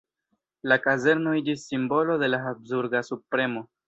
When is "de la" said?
2.23-2.39